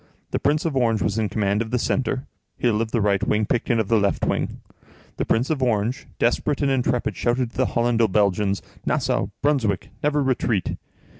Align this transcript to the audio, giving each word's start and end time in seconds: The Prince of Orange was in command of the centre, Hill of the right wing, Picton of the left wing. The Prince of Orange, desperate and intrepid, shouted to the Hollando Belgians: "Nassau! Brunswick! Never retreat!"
The 0.31 0.39
Prince 0.39 0.65
of 0.65 0.75
Orange 0.75 1.03
was 1.03 1.19
in 1.19 1.29
command 1.29 1.61
of 1.61 1.69
the 1.69 1.77
centre, 1.77 2.25
Hill 2.57 2.81
of 2.81 2.89
the 2.89 3.01
right 3.01 3.21
wing, 3.23 3.45
Picton 3.45 3.79
of 3.79 3.87
the 3.87 3.99
left 3.99 4.25
wing. 4.25 4.57
The 5.17 5.25
Prince 5.25 5.51
of 5.51 5.61
Orange, 5.61 6.07
desperate 6.17 6.63
and 6.63 6.71
intrepid, 6.71 7.15
shouted 7.15 7.51
to 7.51 7.57
the 7.57 7.65
Hollando 7.67 8.07
Belgians: 8.07 8.63
"Nassau! 8.83 9.27
Brunswick! 9.43 9.89
Never 10.01 10.23
retreat!" 10.23 10.75